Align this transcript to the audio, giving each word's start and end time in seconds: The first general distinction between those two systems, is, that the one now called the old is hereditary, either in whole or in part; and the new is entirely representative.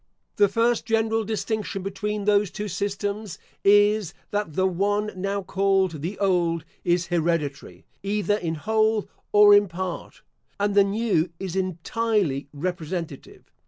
The 0.37 0.47
first 0.47 0.87
general 0.87 1.23
distinction 1.23 1.83
between 1.83 2.25
those 2.25 2.49
two 2.49 2.67
systems, 2.67 3.37
is, 3.63 4.15
that 4.31 4.53
the 4.53 4.65
one 4.65 5.11
now 5.15 5.43
called 5.43 6.01
the 6.01 6.17
old 6.17 6.65
is 6.83 7.05
hereditary, 7.13 7.85
either 8.01 8.37
in 8.37 8.55
whole 8.55 9.07
or 9.31 9.53
in 9.53 9.67
part; 9.67 10.23
and 10.59 10.73
the 10.73 10.83
new 10.83 11.29
is 11.39 11.55
entirely 11.55 12.47
representative. 12.51 13.51